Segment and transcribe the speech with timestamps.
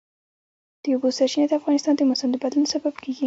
[0.83, 3.19] د اوبو سرچینې د افغانستان د موسم د بدلون سبب کېږي.